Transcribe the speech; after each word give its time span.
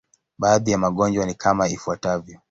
Baadhi 0.37 0.71
ya 0.71 0.77
magonjwa 0.77 1.25
ni 1.25 1.33
kama 1.33 1.67
ifuatavyo. 1.69 2.39